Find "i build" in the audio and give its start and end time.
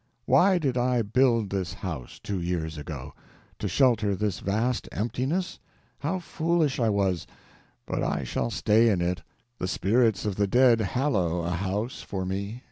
0.79-1.51